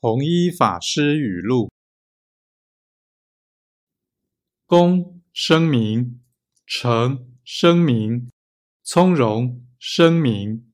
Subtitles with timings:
[0.00, 1.72] 弘一法师语录：
[4.64, 6.22] 公声明，
[6.64, 8.30] 诚声明，
[8.84, 10.67] 从容声明。